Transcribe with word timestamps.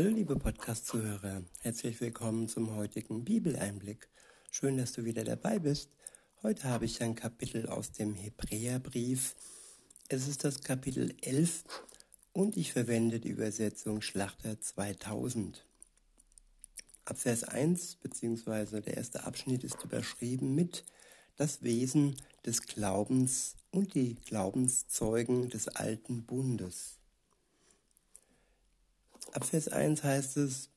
Hallo 0.00 0.12
liebe 0.14 0.34
Podcast-Zuhörer, 0.34 1.42
herzlich 1.60 2.00
willkommen 2.00 2.48
zum 2.48 2.74
heutigen 2.74 3.22
Bibeleinblick. 3.22 4.08
Schön, 4.50 4.78
dass 4.78 4.92
du 4.92 5.04
wieder 5.04 5.24
dabei 5.24 5.58
bist. 5.58 5.90
Heute 6.42 6.64
habe 6.64 6.86
ich 6.86 7.02
ein 7.02 7.14
Kapitel 7.14 7.68
aus 7.68 7.92
dem 7.92 8.14
Hebräerbrief. 8.14 9.36
Es 10.08 10.26
ist 10.26 10.42
das 10.42 10.62
Kapitel 10.62 11.14
11 11.20 11.64
und 12.32 12.56
ich 12.56 12.72
verwende 12.72 13.20
die 13.20 13.28
Übersetzung 13.28 14.00
Schlachter 14.00 14.58
2000. 14.58 15.66
Ab 17.04 17.18
Vers 17.18 17.44
1 17.44 17.96
bzw. 17.96 18.80
der 18.80 18.96
erste 18.96 19.24
Abschnitt 19.24 19.64
ist 19.64 19.84
überschrieben 19.84 20.54
mit 20.54 20.82
das 21.36 21.62
Wesen 21.62 22.16
des 22.46 22.62
Glaubens 22.62 23.54
und 23.70 23.94
die 23.94 24.14
Glaubenszeugen 24.14 25.50
des 25.50 25.68
alten 25.68 26.24
Bundes. 26.24 26.99
Ab 29.32 29.44
Vers 29.44 29.68
1 29.68 30.02
heißt 30.02 30.38
es, 30.38 30.70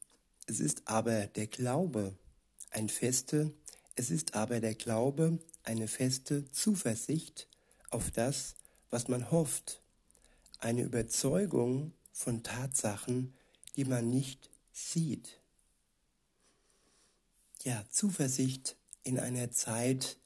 es 0.45 0.59
ist 0.59 0.87
aber 0.87 1.25
der 1.25 1.47
Glaube 1.47 2.15
ein 2.69 2.87
feste, 2.87 3.51
es 3.95 4.11
ist 4.11 4.35
aber 4.35 4.59
der 4.59 4.75
Glaube 4.75 5.39
eine 5.63 5.87
feste 5.87 6.49
Zuversicht 6.51 7.47
auf 7.89 8.11
das, 8.11 8.55
was 8.91 9.07
man 9.07 9.31
hofft, 9.31 9.81
eine 10.59 10.83
Überzeugung 10.83 11.93
von 12.11 12.43
Tatsachen, 12.43 13.33
die 13.75 13.85
man 13.85 14.11
nicht 14.11 14.51
sieht. 14.71 15.41
Ja, 17.63 17.83
Zuversicht 17.89 18.75
in 19.03 19.19
einer 19.19 19.49
Zeit, 19.49 20.17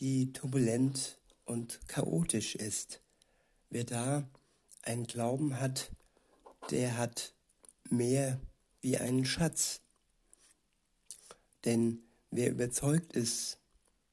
die 0.00 0.32
turbulent 0.32 1.18
und 1.44 1.86
chaotisch 1.86 2.54
ist. 2.54 3.02
Wer 3.68 3.84
da 3.84 4.26
einen 4.82 5.06
Glauben 5.06 5.60
hat, 5.60 5.90
der 6.70 6.96
hat 6.96 7.34
mehr 7.92 8.40
wie 8.80 8.96
einen 8.98 9.24
Schatz. 9.24 9.80
Denn 11.64 12.00
wer 12.30 12.50
überzeugt 12.50 13.12
ist, 13.12 13.58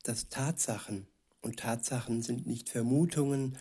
dass 0.04 0.30
Tatsachen, 0.30 1.08
und 1.42 1.60
Tatsachen 1.60 2.24
sind 2.24 2.48
nicht 2.48 2.70
Vermutungen 2.70 3.58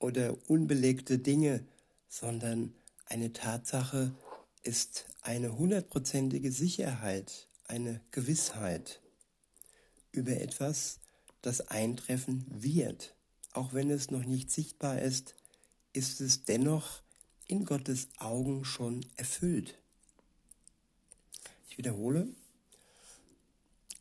oder 0.00 0.36
unbelegte 0.48 1.18
Dinge, 1.18 1.64
sondern 2.08 2.74
eine 3.04 3.32
Tatsache 3.32 4.12
ist 4.64 5.06
eine 5.22 5.56
hundertprozentige 5.56 6.50
Sicherheit, 6.50 7.46
eine 7.68 8.00
Gewissheit 8.10 9.00
über 10.10 10.32
etwas, 10.32 10.98
das 11.42 11.60
eintreffen 11.68 12.44
wird. 12.48 13.14
Auch 13.52 13.72
wenn 13.72 13.90
es 13.90 14.10
noch 14.10 14.24
nicht 14.24 14.50
sichtbar 14.50 15.00
ist, 15.00 15.36
ist 15.92 16.20
es 16.20 16.44
dennoch 16.44 17.02
in 17.46 17.64
Gottes 17.64 18.08
Augen 18.18 18.64
schon 18.64 19.06
erfüllt. 19.16 19.78
Ich 21.68 21.78
wiederhole, 21.78 22.28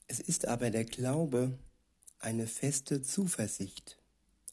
es 0.07 0.19
ist 0.19 0.47
aber 0.47 0.69
der 0.69 0.85
Glaube 0.85 1.57
eine 2.19 2.47
feste 2.47 3.01
Zuversicht 3.01 3.97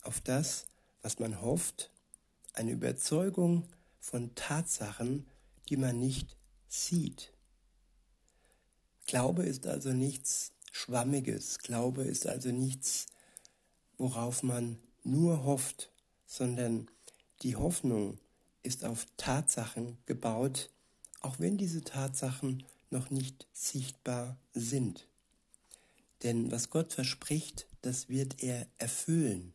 auf 0.02 0.20
das, 0.20 0.66
was 1.00 1.18
man 1.18 1.40
hofft, 1.40 1.90
eine 2.54 2.72
Überzeugung 2.72 3.66
von 4.00 4.34
Tatsachen, 4.34 5.27
die 5.68 5.77
man 5.77 5.98
nicht 5.98 6.36
sieht. 6.68 7.32
Glaube 9.06 9.44
ist 9.44 9.66
also 9.66 9.92
nichts 9.92 10.52
Schwammiges, 10.70 11.58
Glaube 11.58 12.02
ist 12.02 12.27
also 12.27 12.50
nichts, 12.50 13.06
worauf 13.98 14.42
man 14.42 14.78
nur 15.04 15.44
hofft, 15.44 15.92
sondern 16.27 16.90
die 17.42 17.56
Hoffnung 17.56 18.18
ist 18.62 18.84
auf 18.84 19.06
Tatsachen 19.16 19.98
gebaut, 20.06 20.70
auch 21.20 21.38
wenn 21.38 21.56
diese 21.56 21.82
Tatsachen 21.82 22.64
noch 22.91 23.10
nicht 23.10 23.46
sichtbar 23.52 24.36
sind. 24.52 25.06
Denn 26.22 26.50
was 26.50 26.70
Gott 26.70 26.92
verspricht, 26.92 27.66
das 27.80 28.08
wird 28.08 28.42
er 28.42 28.67
erfüllen. 28.78 29.55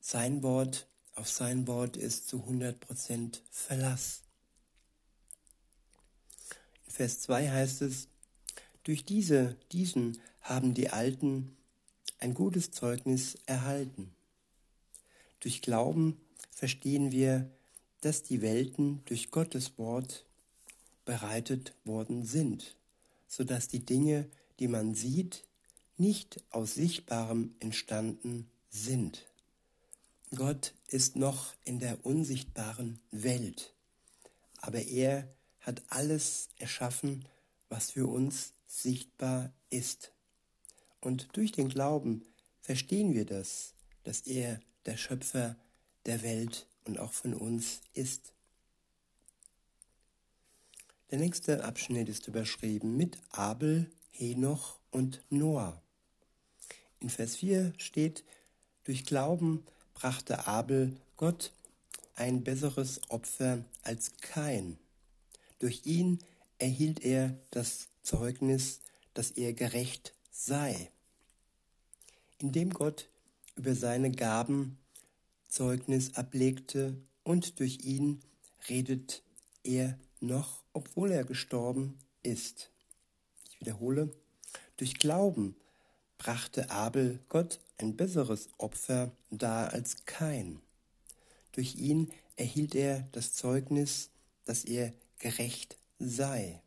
Sein 0.00 0.42
Wort, 0.42 0.86
auf 1.14 1.28
sein 1.28 1.66
Wort 1.66 1.96
ist 1.96 2.28
zu 2.28 2.44
100% 2.44 3.40
Verlass. 3.50 4.22
In 6.86 6.92
Vers 6.92 7.20
2 7.20 7.50
heißt 7.50 7.82
es, 7.82 8.08
durch 8.82 9.04
diese, 9.04 9.56
diesen 9.72 10.20
haben 10.40 10.74
die 10.74 10.90
Alten 10.90 11.56
ein 12.18 12.34
gutes 12.34 12.70
Zeugnis 12.70 13.38
erhalten. 13.46 14.14
Durch 15.40 15.62
Glauben 15.62 16.20
verstehen 16.50 17.12
wir, 17.12 17.50
dass 18.00 18.22
die 18.22 18.42
Welten 18.42 19.02
durch 19.06 19.30
Gottes 19.30 19.78
Wort 19.78 20.24
bereitet 21.04 21.74
worden 21.84 22.24
sind, 22.24 22.76
so 23.26 23.44
dass 23.44 23.68
die 23.68 23.84
Dinge, 23.84 24.28
die 24.58 24.68
man 24.68 24.94
sieht, 24.94 25.44
nicht 25.96 26.42
aus 26.50 26.74
Sichtbarem 26.74 27.54
entstanden 27.60 28.48
sind. 28.70 29.26
Gott 30.34 30.74
ist 30.86 31.16
noch 31.16 31.54
in 31.64 31.80
der 31.80 32.04
unsichtbaren 32.04 33.00
Welt, 33.10 33.72
aber 34.58 34.82
er 34.82 35.28
hat 35.60 35.82
alles 35.88 36.48
erschaffen, 36.56 37.24
was 37.68 37.90
für 37.90 38.06
uns 38.06 38.52
sichtbar 38.66 39.52
ist. 39.70 40.12
Und 41.00 41.28
durch 41.36 41.52
den 41.52 41.68
Glauben 41.68 42.22
verstehen 42.60 43.14
wir 43.14 43.24
das, 43.24 43.72
dass 44.04 44.20
er 44.20 44.60
der 44.86 44.96
Schöpfer 44.96 45.56
der 46.06 46.22
Welt 46.22 46.66
und 46.88 46.98
auch 46.98 47.12
von 47.12 47.34
uns 47.34 47.80
ist. 47.94 48.32
Der 51.10 51.18
nächste 51.18 51.64
Abschnitt 51.64 52.08
ist 52.08 52.26
überschrieben 52.26 52.96
mit 52.96 53.18
Abel, 53.30 53.90
Henoch 54.10 54.78
und 54.90 55.22
Noah. 55.30 55.80
In 57.00 57.10
Vers 57.10 57.36
4 57.36 57.72
steht, 57.78 58.24
durch 58.84 59.04
Glauben 59.04 59.64
brachte 59.94 60.46
Abel 60.46 60.96
Gott 61.16 61.52
ein 62.16 62.42
besseres 62.42 63.00
Opfer 63.10 63.64
als 63.82 64.16
kein. 64.20 64.78
Durch 65.60 65.82
ihn 65.84 66.18
erhielt 66.58 67.04
er 67.04 67.38
das 67.50 67.88
Zeugnis, 68.02 68.80
dass 69.14 69.30
er 69.30 69.52
gerecht 69.52 70.14
sei. 70.30 70.90
Indem 72.38 72.70
Gott 72.70 73.08
über 73.56 73.74
seine 73.74 74.10
Gaben 74.10 74.78
Zeugnis 75.48 76.14
ablegte 76.14 76.96
und 77.24 77.58
durch 77.58 77.84
ihn 77.84 78.20
redet 78.68 79.22
er 79.64 79.98
noch, 80.20 80.64
obwohl 80.72 81.10
er 81.10 81.24
gestorben 81.24 81.98
ist. 82.22 82.70
Ich 83.50 83.60
wiederhole, 83.60 84.10
durch 84.76 84.94
Glauben 84.94 85.56
brachte 86.18 86.70
Abel 86.70 87.20
Gott 87.28 87.60
ein 87.78 87.96
besseres 87.96 88.48
Opfer 88.58 89.12
dar 89.30 89.72
als 89.72 90.04
kein. 90.04 90.60
Durch 91.52 91.76
ihn 91.76 92.12
erhielt 92.36 92.74
er 92.74 93.08
das 93.12 93.32
Zeugnis, 93.34 94.10
dass 94.44 94.64
er 94.64 94.92
gerecht 95.18 95.76
sei, 95.98 96.62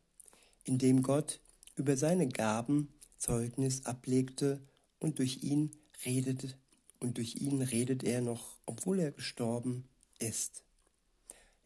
indem 0.64 1.02
Gott 1.02 1.40
über 1.76 1.98
seine 1.98 2.28
Gaben 2.28 2.90
Zeugnis 3.18 3.86
ablegte 3.86 4.60
und 5.00 5.20
durch 5.20 5.44
ihn 5.44 5.72
redet 6.06 6.58
und 7.02 7.18
durch 7.18 7.36
ihn 7.36 7.62
redet 7.62 8.04
er 8.04 8.22
noch, 8.22 8.56
obwohl 8.66 9.00
er 9.00 9.12
gestorben 9.12 9.84
ist. 10.20 10.64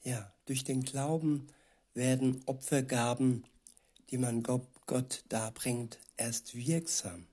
Ja, 0.02 0.34
durch 0.46 0.64
den 0.64 0.84
Glauben 0.84 1.48
werden 1.94 2.42
Opfergaben, 2.46 3.46
die 4.10 4.18
man 4.18 4.42
Gott 4.42 5.24
darbringt, 5.30 6.00
erst 6.18 6.56
wirksam. 6.56 7.28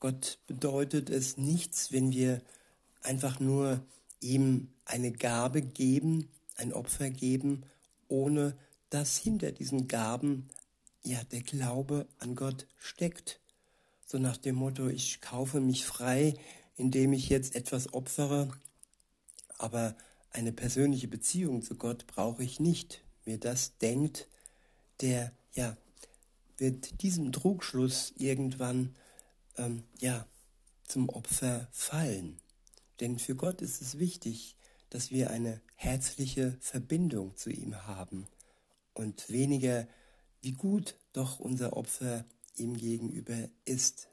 Gott 0.00 0.38
bedeutet 0.46 1.10
es 1.10 1.36
nichts, 1.36 1.92
wenn 1.92 2.10
wir 2.12 2.42
einfach 3.02 3.38
nur 3.38 3.84
ihm 4.20 4.68
eine 4.84 5.12
Gabe 5.12 5.62
geben, 5.62 6.28
ein 6.56 6.72
Opfer 6.72 7.10
geben, 7.10 7.64
ohne 8.08 8.56
dass 8.90 9.16
hinter 9.16 9.52
diesen 9.52 9.86
Gaben 9.86 10.48
ja 11.02 11.22
der 11.24 11.42
Glaube 11.42 12.06
an 12.18 12.36
Gott 12.36 12.66
steckt. 12.78 13.40
So 14.06 14.18
nach 14.18 14.36
dem 14.36 14.56
Motto, 14.56 14.88
ich 14.88 15.20
kaufe 15.20 15.60
mich 15.60 15.84
frei, 15.84 16.34
indem 16.82 17.12
ich 17.12 17.28
jetzt 17.28 17.54
etwas 17.54 17.94
opfere, 17.94 18.48
aber 19.56 19.96
eine 20.30 20.52
persönliche 20.52 21.06
Beziehung 21.06 21.62
zu 21.62 21.76
Gott 21.76 22.08
brauche 22.08 22.42
ich 22.42 22.58
nicht. 22.58 23.04
Wer 23.24 23.38
das 23.38 23.78
denkt, 23.78 24.26
der 25.00 25.30
ja 25.54 25.76
wird 26.56 27.00
diesem 27.02 27.30
Trugschluss 27.30 28.12
irgendwann 28.16 28.96
ähm, 29.56 29.84
ja 30.00 30.26
zum 30.84 31.08
Opfer 31.08 31.68
fallen. 31.70 32.40
Denn 32.98 33.20
für 33.20 33.36
Gott 33.36 33.62
ist 33.62 33.80
es 33.80 34.00
wichtig, 34.00 34.56
dass 34.90 35.12
wir 35.12 35.30
eine 35.30 35.60
herzliche 35.76 36.56
Verbindung 36.60 37.36
zu 37.36 37.50
ihm 37.50 37.86
haben 37.86 38.26
und 38.92 39.30
weniger, 39.30 39.86
wie 40.40 40.52
gut 40.52 40.96
doch 41.12 41.38
unser 41.38 41.76
Opfer 41.76 42.24
ihm 42.56 42.76
gegenüber 42.76 43.48
ist. 43.64 44.08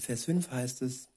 Vers 0.00 0.24
5 0.24 0.50
heißt 0.50 0.82
es, 0.82 1.08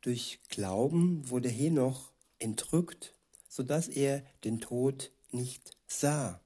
durch 0.00 0.40
Glauben 0.48 1.28
wurde 1.30 1.48
Henoch 1.48 2.12
entrückt, 2.38 3.14
sodass 3.48 3.88
er 3.88 4.24
den 4.44 4.60
Tod 4.60 5.10
nicht 5.30 5.76
sah. 5.86 6.40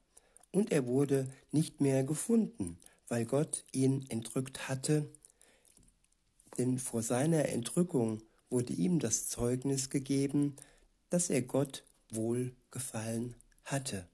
Und 0.53 0.73
er 0.73 0.87
wurde 0.87 1.31
nicht 1.53 1.81
mehr 1.81 2.05
gefunden, 2.05 2.79
weil 3.09 3.25
Gott 3.25 3.65
ihn 3.73 4.07
entrückt 4.09 4.69
hatte, 4.69 5.11
denn 6.59 6.79
vor 6.79 7.03
seiner 7.03 7.49
Entrückung 7.49 8.23
wurde 8.49 8.73
ihm 8.73 8.99
das 8.99 9.29
Zeugnis 9.29 9.91
gegeben, 9.91 10.57
dass 11.09 11.31
er 11.31 11.43
Gott 11.43 11.85
wohlgefallen 12.11 13.35
hatte. 13.65 14.09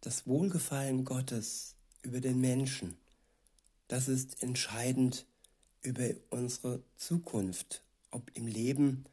Das 0.00 0.26
Wohlgefallen 0.26 1.04
Gottes 1.04 1.76
über 2.02 2.20
den 2.20 2.40
Menschen, 2.40 2.96
das 3.88 4.08
ist 4.08 4.42
entscheidend 4.42 5.26
über 5.84 6.10
unsere 6.30 6.82
Zukunft, 6.96 7.84
ob 8.10 8.30
im 8.34 8.46
Leben, 8.46 9.04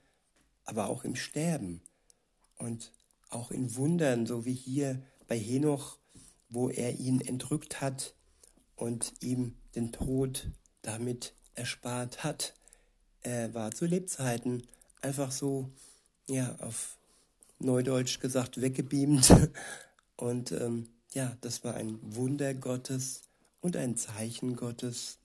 aber 0.65 0.89
auch 0.89 1.03
im 1.03 1.15
Sterben 1.15 1.81
und 2.57 2.91
auch 3.29 3.51
in 3.51 3.75
Wundern, 3.75 4.25
so 4.25 4.45
wie 4.45 4.53
hier 4.53 5.01
bei 5.27 5.38
Henoch, 5.38 5.97
wo 6.50 6.69
er 6.69 7.00
ihn 7.00 7.21
entrückt 7.21 7.81
hat 7.81 8.15
und 8.75 9.13
ihm 9.21 9.56
den 9.75 9.91
Tod 9.91 10.47
damit 10.81 11.33
erspart 11.56 12.23
hat. 12.23 12.53
Er 13.21 13.53
war 13.53 13.71
zu 13.71 13.85
Lebzeiten 13.85 14.63
einfach 15.01 15.31
so, 15.31 15.69
ja, 16.27 16.56
auf 16.59 16.97
Neudeutsch 17.59 18.19
gesagt, 18.19 18.59
weggebeamt. 18.62 19.33
Und 20.17 20.51
ähm, 20.51 20.88
ja, 21.13 21.35
das 21.41 21.63
war 21.63 21.74
ein 21.74 21.97
Wunder 22.01 22.53
Gottes 22.53 23.24
und 23.59 23.75
ein 23.75 23.97
Zeichen 23.97 24.56
Gottes, 24.56 25.17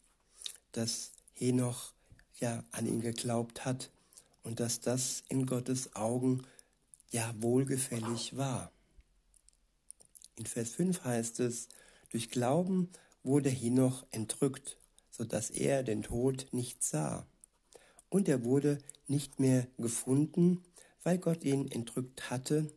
dass 0.73 1.13
Henoch 1.37 1.93
ja 2.41 2.65
an 2.73 2.87
ihn 2.87 3.01
geglaubt 3.01 3.65
hat 3.65 3.91
und 4.43 4.61
dass 4.61 4.81
das 4.81 5.23
in 5.29 5.47
Gottes 5.47 5.95
Augen 5.95 6.43
ja 7.11 7.35
wohlgefällig 7.39 8.37
war. 8.37 8.73
In 10.37 10.47
Vers 10.47 10.71
5 10.73 11.05
heißt 11.05 11.41
es, 11.41 11.69
durch 12.11 12.31
Glauben 12.31 12.91
wurde 13.23 13.51
Henoch 13.51 14.05
entrückt, 14.11 14.77
so 15.11 15.25
dass 15.25 15.51
er 15.51 15.83
den 15.83 16.03
Tod 16.03 16.47
nicht 16.53 16.83
sah. 16.83 17.27
Und 18.09 18.29
er 18.29 18.45
wurde 18.45 18.79
nicht 19.09 19.41
mehr 19.41 19.67
gefunden, 19.79 20.63
weil 21.03 21.19
Gott 21.19 21.45
ihn 21.45 21.71
entrückt 21.71 22.31
hatte, 22.31 22.71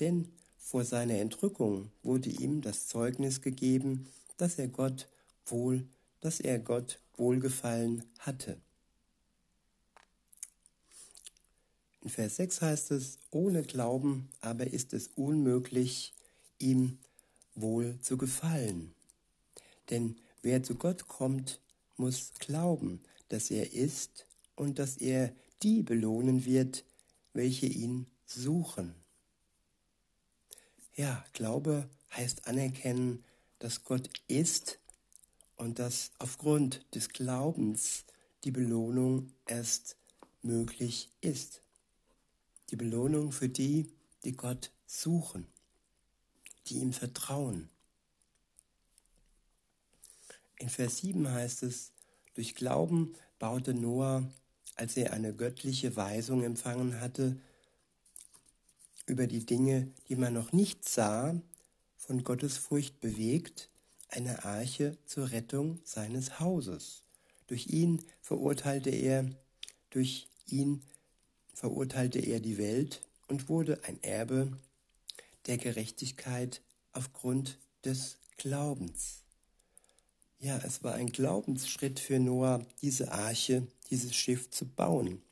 denn 0.00 0.28
vor 0.58 0.84
seiner 0.84 1.18
Entrückung 1.18 1.90
wurde 2.02 2.30
ihm 2.30 2.60
das 2.60 2.88
Zeugnis 2.88 3.42
gegeben, 3.42 4.08
dass 4.36 4.58
er 4.58 4.68
Gott 4.68 5.08
wohl, 5.46 5.86
dass 6.20 6.40
er 6.40 6.58
Gott 6.58 6.98
wohlgefallen 7.16 8.04
hatte. 8.18 8.60
In 12.00 12.10
Vers 12.10 12.36
6 12.36 12.60
heißt 12.60 12.90
es, 12.90 13.18
ohne 13.30 13.62
Glauben 13.62 14.28
aber 14.40 14.66
ist 14.66 14.92
es 14.92 15.08
unmöglich, 15.16 16.12
ihm 16.58 16.98
wohl 17.54 17.98
zu 18.00 18.18
gefallen. 18.18 18.94
Denn 19.90 20.16
wer 20.42 20.62
zu 20.62 20.74
Gott 20.74 21.08
kommt, 21.08 21.60
muss 21.96 22.32
glauben, 22.38 23.00
dass 23.28 23.50
er 23.50 23.72
ist 23.72 24.26
und 24.54 24.78
dass 24.78 24.96
er 24.96 25.34
die 25.62 25.82
belohnen 25.82 26.44
wird, 26.44 26.84
welche 27.32 27.66
ihn 27.66 28.06
suchen. 28.26 28.94
Ja, 30.94 31.24
Glaube 31.32 31.88
heißt 32.12 32.46
anerkennen, 32.46 33.24
dass 33.58 33.82
Gott 33.82 34.10
ist 34.28 34.78
und 35.64 35.78
dass 35.78 36.12
aufgrund 36.18 36.84
des 36.94 37.08
Glaubens 37.08 38.04
die 38.44 38.52
Belohnung 38.52 39.32
erst 39.46 39.96
möglich 40.42 41.10
ist. 41.20 41.62
Die 42.70 42.76
Belohnung 42.76 43.32
für 43.32 43.48
die, 43.48 43.90
die 44.24 44.32
Gott 44.32 44.70
suchen 44.86 45.46
die 46.66 46.78
ihm 46.78 46.92
vertrauen. 46.92 47.68
In 50.58 50.68
Vers 50.68 50.98
7 50.98 51.28
heißt 51.28 51.62
es, 51.64 51.92
durch 52.34 52.54
Glauben 52.54 53.14
baute 53.38 53.74
Noah, 53.74 54.24
als 54.76 54.96
er 54.96 55.12
eine 55.12 55.34
göttliche 55.34 55.94
Weisung 55.96 56.42
empfangen 56.42 57.00
hatte, 57.00 57.38
über 59.06 59.26
die 59.26 59.44
Dinge, 59.44 59.92
die 60.08 60.16
man 60.16 60.32
noch 60.32 60.52
nicht 60.52 60.88
sah, 60.88 61.38
von 61.98 62.24
Gottes 62.24 62.56
Furcht 62.56 63.00
bewegt, 63.00 63.68
eine 64.14 64.44
Arche 64.44 64.96
zur 65.06 65.30
Rettung 65.30 65.80
seines 65.84 66.40
Hauses. 66.40 67.02
Durch 67.46 67.66
ihn 67.68 68.02
verurteilte 68.20 68.90
er, 68.90 69.28
durch 69.90 70.28
ihn 70.46 70.82
verurteilte 71.52 72.18
er 72.20 72.40
die 72.40 72.58
Welt 72.58 73.02
und 73.28 73.48
wurde 73.48 73.82
ein 73.84 74.02
Erbe 74.02 74.56
der 75.46 75.58
Gerechtigkeit 75.58 76.62
aufgrund 76.92 77.58
des 77.84 78.18
Glaubens. 78.36 79.22
Ja, 80.38 80.58
es 80.58 80.82
war 80.82 80.94
ein 80.94 81.10
Glaubensschritt 81.10 82.00
für 82.00 82.18
Noah, 82.18 82.64
diese 82.82 83.12
Arche, 83.12 83.66
dieses 83.90 84.14
Schiff 84.14 84.50
zu 84.50 84.66
bauen. 84.66 85.22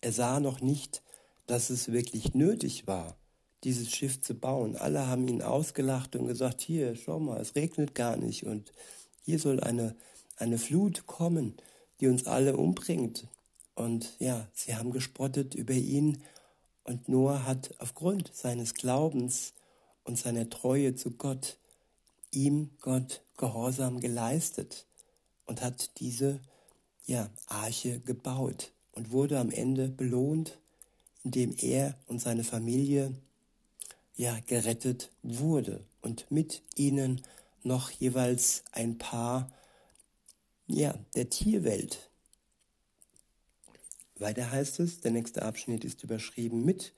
Er 0.00 0.12
sah 0.12 0.40
noch 0.40 0.60
nicht, 0.60 1.02
dass 1.46 1.70
es 1.70 1.90
wirklich 1.90 2.34
nötig 2.34 2.86
war, 2.86 3.16
dieses 3.64 3.90
Schiff 3.90 4.20
zu 4.20 4.34
bauen. 4.34 4.76
Alle 4.76 5.06
haben 5.06 5.26
ihn 5.28 5.42
ausgelacht 5.42 6.16
und 6.16 6.26
gesagt, 6.26 6.60
hier, 6.60 6.94
schau 6.96 7.18
mal, 7.18 7.40
es 7.40 7.54
regnet 7.54 7.94
gar 7.94 8.16
nicht 8.16 8.46
und 8.46 8.72
hier 9.24 9.38
soll 9.38 9.60
eine, 9.60 9.94
eine 10.36 10.58
Flut 10.58 11.06
kommen, 11.06 11.54
die 12.00 12.06
uns 12.06 12.26
alle 12.26 12.56
umbringt. 12.56 13.26
Und 13.74 14.14
ja, 14.18 14.48
sie 14.54 14.76
haben 14.76 14.90
gespottet 14.90 15.54
über 15.54 15.74
ihn 15.74 16.22
und 16.84 17.08
Noah 17.08 17.44
hat 17.44 17.74
aufgrund 17.78 18.34
seines 18.34 18.74
Glaubens 18.74 19.52
und 20.04 20.18
seiner 20.18 20.48
Treue 20.48 20.94
zu 20.94 21.10
Gott 21.12 21.58
ihm 22.30 22.70
Gott 22.80 23.22
Gehorsam 23.36 24.00
geleistet 24.00 24.86
und 25.46 25.62
hat 25.62 25.98
diese 26.00 26.40
ja, 27.06 27.30
Arche 27.46 28.00
gebaut 28.00 28.72
und 28.92 29.10
wurde 29.10 29.38
am 29.38 29.50
Ende 29.50 29.88
belohnt, 29.88 30.58
indem 31.24 31.54
er 31.58 31.94
und 32.06 32.20
seine 32.20 32.44
Familie 32.44 33.14
ja 34.18 34.38
gerettet 34.46 35.10
wurde 35.22 35.86
und 36.02 36.30
mit 36.30 36.62
ihnen 36.74 37.22
noch 37.62 37.90
jeweils 37.90 38.64
ein 38.72 38.98
paar 38.98 39.50
ja, 40.66 40.94
der 41.14 41.30
Tierwelt 41.30 42.08
weiter 44.20 44.50
heißt 44.50 44.80
es, 44.80 45.00
der 45.00 45.12
nächste 45.12 45.42
Abschnitt 45.42 45.84
ist 45.84 46.02
überschrieben 46.02 46.64
mit 46.64 46.92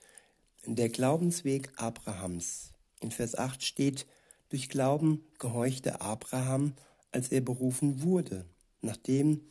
der 0.64 0.88
Glaubensweg 0.88 1.70
Abrahams. 1.76 2.72
In 3.00 3.10
Vers 3.10 3.34
8 3.36 3.62
steht, 3.62 4.06
durch 4.48 4.68
Glauben 4.68 5.24
gehorchte 5.38 6.00
Abraham, 6.00 6.74
als 7.12 7.28
er 7.28 7.40
berufen 7.40 8.02
wurde, 8.02 8.46
nach 8.80 8.96
dem 8.96 9.42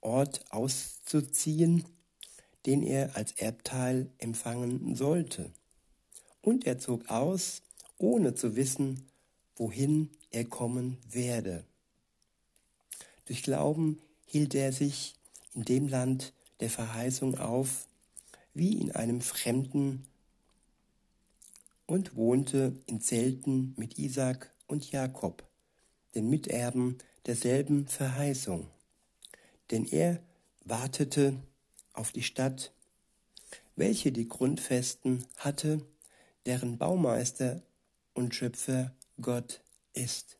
Ort 0.00 0.44
auszuziehen, 0.50 1.84
den 2.64 2.82
er 2.82 3.16
als 3.16 3.32
Erbteil 3.32 4.10
empfangen 4.18 4.94
sollte. 4.94 5.52
Und 6.46 6.64
er 6.64 6.78
zog 6.78 7.10
aus, 7.10 7.60
ohne 7.98 8.36
zu 8.36 8.54
wissen, 8.54 9.02
wohin 9.56 10.10
er 10.30 10.44
kommen 10.44 10.96
werde. 11.10 11.64
Durch 13.24 13.42
Glauben 13.42 13.98
hielt 14.26 14.54
er 14.54 14.70
sich 14.70 15.16
in 15.54 15.64
dem 15.64 15.88
Land, 15.88 16.32
der 16.60 16.70
Verheißung 16.70 17.36
auf, 17.36 17.88
wie 18.54 18.74
in 18.74 18.92
einem 18.92 19.22
Fremden 19.22 20.06
und 21.84 22.14
wohnte 22.14 22.76
in 22.86 23.00
Zelten 23.00 23.74
mit 23.76 23.98
Isaak 23.98 24.54
und 24.68 24.92
Jakob, 24.92 25.42
den 26.14 26.30
Miterben 26.30 26.98
derselben 27.26 27.88
Verheißung. 27.88 28.68
Denn 29.72 29.84
er 29.84 30.22
wartete 30.60 31.34
auf 31.92 32.12
die 32.12 32.22
Stadt, 32.22 32.70
welche 33.74 34.12
die 34.12 34.28
Grundfesten 34.28 35.24
hatte, 35.38 35.84
deren 36.46 36.78
Baumeister 36.78 37.62
und 38.14 38.34
Schöpfer 38.34 38.94
Gott 39.20 39.62
ist. 39.92 40.38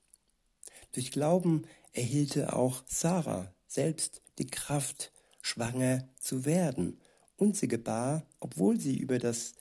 Durch 0.93 1.11
Glauben 1.11 1.67
erhielte 1.93 2.55
auch 2.55 2.83
Sarah 2.87 3.53
selbst 3.67 4.23
die 4.39 4.47
Kraft, 4.47 5.13
schwanger 5.43 6.09
zu 6.19 6.45
werden, 6.45 7.01
und 7.37 7.57
sie 7.57 7.69
gebar, 7.69 8.27
obwohl 8.41 8.81
sie 8.81 8.97
über 8.97 9.19
das 9.19 9.53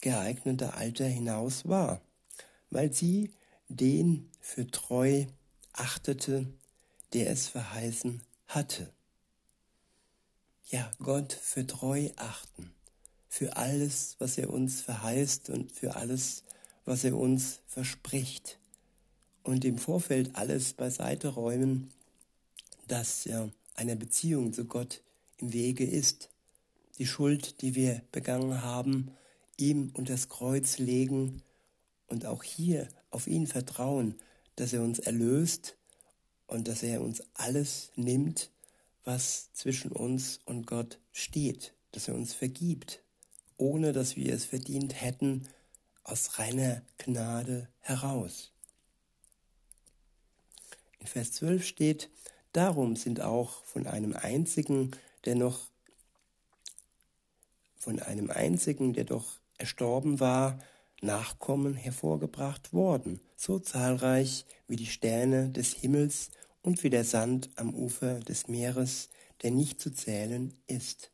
geeignete 0.00 0.74
Alter 0.74 1.06
hinaus 1.06 1.68
war, 1.68 2.02
weil 2.70 2.92
sie 2.92 3.32
den 3.68 4.30
für 4.40 4.66
treu 4.66 5.26
achtete, 5.72 6.52
der 7.12 7.30
es 7.30 7.48
verheißen 7.48 8.22
hatte. 8.46 8.92
Ja, 10.66 10.90
Gott 10.98 11.32
für 11.32 11.66
treu 11.66 12.10
achten, 12.16 12.72
für 13.30 13.56
alles, 13.56 14.16
was 14.18 14.36
er 14.36 14.50
uns 14.50 14.80
verheißt 14.82 15.50
und 15.50 15.70
für 15.70 15.94
alles, 15.94 16.42
was 16.84 17.04
er 17.04 17.16
uns 17.16 17.60
verspricht. 17.68 18.58
Und 19.44 19.64
im 19.64 19.78
Vorfeld 19.78 20.34
alles 20.34 20.72
beiseite 20.72 21.28
räumen, 21.28 21.90
das 22.88 23.24
ja 23.24 23.48
einer 23.76 23.94
Beziehung 23.94 24.52
zu 24.52 24.64
Gott 24.64 25.00
im 25.38 25.52
Wege 25.52 25.84
ist. 25.84 26.28
Die 26.98 27.06
Schuld, 27.06 27.62
die 27.62 27.76
wir 27.76 28.02
begangen 28.10 28.62
haben, 28.62 29.12
ihm 29.56 29.92
unter 29.94 30.14
das 30.14 30.28
Kreuz 30.28 30.78
legen 30.78 31.40
und 32.08 32.26
auch 32.26 32.42
hier 32.42 32.88
auf 33.10 33.28
ihn 33.28 33.46
vertrauen, 33.46 34.16
dass 34.56 34.72
er 34.72 34.82
uns 34.82 34.98
erlöst 34.98 35.76
und 36.48 36.66
dass 36.66 36.82
er 36.82 37.00
uns 37.00 37.22
alles 37.34 37.92
nimmt, 37.94 38.50
was 39.04 39.52
zwischen 39.52 39.92
uns 39.92 40.40
und 40.46 40.66
Gott 40.66 40.98
steht, 41.12 41.74
dass 41.92 42.08
er 42.08 42.16
uns 42.16 42.34
vergibt, 42.34 43.02
ohne 43.60 43.92
dass 43.92 44.16
wir 44.16 44.34
es 44.34 44.44
verdient 44.44 45.00
hätten, 45.00 45.46
aus 46.02 46.38
reiner 46.38 46.82
Gnade 46.98 47.68
heraus. 47.80 48.52
In 50.98 51.06
Vers 51.06 51.32
12 51.32 51.64
steht, 51.64 52.10
darum 52.52 52.96
sind 52.96 53.20
auch 53.20 53.64
von 53.64 53.86
einem 53.86 54.14
einzigen, 54.16 54.90
der 55.24 55.34
noch 55.34 55.70
von 57.76 58.00
einem 58.00 58.30
einzigen, 58.30 58.92
der 58.92 59.04
doch 59.04 59.38
erstorben 59.58 60.20
war, 60.20 60.58
Nachkommen 61.02 61.74
hervorgebracht 61.74 62.74
worden, 62.74 63.20
so 63.34 63.58
zahlreich 63.58 64.44
wie 64.68 64.76
die 64.76 64.84
Sterne 64.84 65.48
des 65.48 65.72
Himmels 65.72 66.30
und 66.60 66.82
wie 66.84 66.90
der 66.90 67.04
Sand 67.04 67.48
am 67.56 67.74
Ufer 67.74 68.20
des 68.20 68.48
Meeres, 68.48 69.08
der 69.42 69.50
nicht 69.50 69.80
zu 69.80 69.90
zählen 69.90 70.52
ist. 70.66 71.10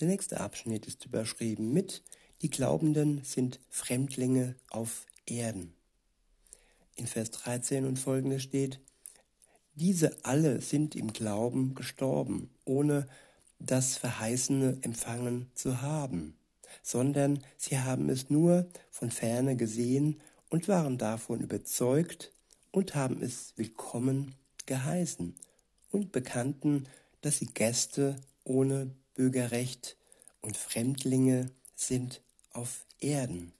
Der 0.00 0.06
nächste 0.06 0.38
Abschnitt 0.38 0.86
ist 0.86 1.04
überschrieben 1.06 1.72
mit 1.72 2.04
Die 2.40 2.50
Glaubenden 2.50 3.24
sind 3.24 3.58
Fremdlinge 3.68 4.54
auf 4.70 5.06
Erden. 5.26 5.74
In 6.94 7.08
Vers 7.08 7.32
13 7.32 7.84
und 7.84 7.98
folgende 7.98 8.38
steht, 8.38 8.78
diese 9.74 10.24
alle 10.24 10.60
sind 10.60 10.94
im 10.94 11.12
Glauben 11.12 11.74
gestorben, 11.74 12.48
ohne 12.64 13.08
das 13.58 13.96
Verheißene 13.96 14.78
empfangen 14.82 15.50
zu 15.56 15.82
haben, 15.82 16.36
sondern 16.84 17.42
sie 17.56 17.80
haben 17.80 18.08
es 18.08 18.30
nur 18.30 18.68
von 18.92 19.10
ferne 19.10 19.56
gesehen 19.56 20.20
und 20.48 20.68
waren 20.68 20.96
davon 20.98 21.40
überzeugt 21.40 22.30
und 22.70 22.94
haben 22.94 23.20
es 23.20 23.52
willkommen 23.56 24.36
geheißen 24.66 25.34
und 25.90 26.12
bekannten, 26.12 26.84
dass 27.20 27.38
sie 27.38 27.46
Gäste 27.46 28.14
ohne 28.44 28.92
Bürgerrecht 29.18 29.96
und 30.42 30.56
Fremdlinge 30.56 31.50
sind 31.74 32.22
auf 32.52 32.86
Erden. 33.00 33.52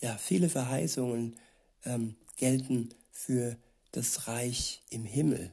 Ja, 0.00 0.16
viele 0.18 0.48
Verheißungen 0.48 1.36
ähm, 1.84 2.14
gelten 2.36 2.90
für 3.10 3.56
das 3.90 4.28
Reich 4.28 4.84
im 4.88 5.04
Himmel. 5.04 5.52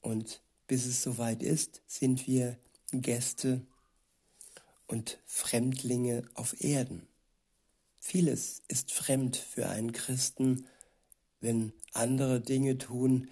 Und 0.00 0.42
bis 0.66 0.86
es 0.86 1.04
soweit 1.04 1.40
ist, 1.40 1.82
sind 1.86 2.26
wir 2.26 2.58
Gäste 2.90 3.64
und 4.88 5.20
Fremdlinge 5.24 6.24
auf 6.34 6.60
Erden. 6.60 7.06
Vieles 8.00 8.60
ist 8.66 8.92
fremd 8.92 9.36
für 9.36 9.68
einen 9.68 9.92
Christen, 9.92 10.66
wenn 11.40 11.72
andere 11.92 12.40
Dinge 12.40 12.76
tun, 12.76 13.28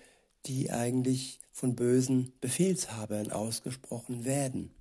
die 0.47 0.71
eigentlich 0.71 1.41
von 1.51 1.75
bösen 1.75 2.33
Befehlshabern 2.41 3.33
ausgesprochen 3.33 4.25
werden. 4.25 4.73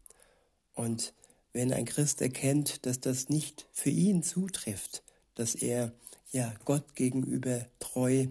Und 0.73 1.13
wenn 1.53 1.71
ein 1.71 1.85
Christ 1.85 2.21
erkennt, 2.21 2.85
dass 2.85 2.99
das 2.99 3.29
nicht 3.29 3.67
für 3.71 3.89
ihn 3.89 4.23
zutrifft, 4.23 5.03
dass 5.35 5.55
er 5.55 5.93
ja 6.31 6.53
Gott 6.65 6.95
gegenüber 6.95 7.65
treu 7.79 8.27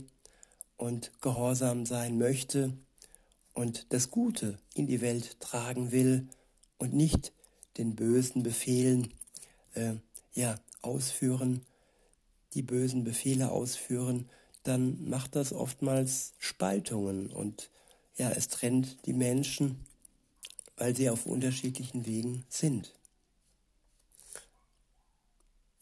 und 0.77 1.13
gehorsam 1.21 1.87
sein 1.87 2.19
möchte 2.19 2.73
und 3.55 3.87
das 3.93 4.11
Gute 4.11 4.59
in 4.75 4.87
die 4.87 5.01
Welt 5.01 5.39
tragen 5.41 5.93
will 5.93 6.29
und 6.79 6.93
nicht 6.93 7.33
den 7.79 7.95
bösen 7.95 8.43
Befehlen 8.43 9.15
äh, 9.75 9.95
ja 10.35 10.57
ausführen, 10.81 11.65
die 12.55 12.63
bösen 12.63 13.05
Befehle 13.05 13.51
ausführen, 13.51 14.29
dann 14.65 15.09
macht 15.09 15.37
das 15.37 15.53
oftmals 15.53 16.35
Spaltungen 16.39 17.31
und 17.31 17.71
ja, 18.17 18.31
es 18.31 18.49
trennt 18.49 19.07
die 19.07 19.15
Menschen, 19.15 19.87
weil 20.83 20.97
sie 20.97 21.09
auf 21.11 21.27
unterschiedlichen 21.27 22.07
Wegen 22.07 22.45
sind. 22.49 22.93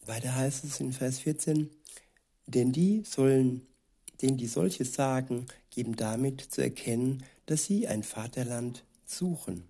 Weiter 0.05 0.35
heißt 0.35 0.63
es 0.63 0.79
in 0.79 0.93
Vers 0.93 1.17
14, 1.21 1.71
denn 2.45 2.71
die 2.71 3.01
sollen, 3.03 3.65
denen 4.21 4.37
die 4.37 4.45
solches 4.45 4.93
sagen, 4.93 5.47
geben 5.71 5.95
damit 5.95 6.41
zu 6.41 6.61
erkennen, 6.61 7.23
dass 7.47 7.65
sie 7.65 7.87
ein 7.87 8.03
Vaterland 8.03 8.83
suchen. 9.03 9.67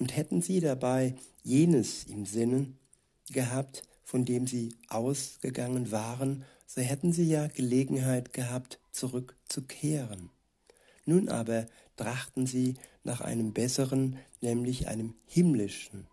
Und 0.00 0.16
hätten 0.16 0.40
sie 0.40 0.60
dabei 0.60 1.14
jenes 1.42 2.04
im 2.04 2.24
Sinnen 2.24 2.78
gehabt, 3.30 3.82
von 4.02 4.24
dem 4.24 4.46
sie 4.46 4.76
ausgegangen 4.88 5.90
waren, 5.90 6.42
so 6.66 6.80
hätten 6.80 7.12
sie 7.12 7.28
ja 7.28 7.48
Gelegenheit 7.48 8.32
gehabt, 8.32 8.80
zurückzukehren. 8.92 10.30
Nun 11.04 11.28
aber 11.28 11.66
trachten 11.98 12.46
sie 12.46 12.76
nach 13.04 13.20
einem 13.20 13.52
besseren, 13.52 14.18
nämlich 14.40 14.88
einem 14.88 15.14
himmlischen. 15.26 16.06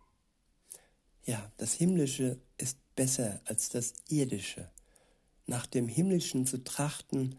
Ja, 1.26 1.52
das 1.58 1.74
himmlische 1.74 2.38
ist 2.58 2.78
besser 2.96 3.40
als 3.46 3.70
das 3.70 3.94
irdische. 4.10 4.70
Nach 5.46 5.66
dem 5.66 5.88
himmlischen 5.88 6.46
zu 6.46 6.64
trachten 6.64 7.36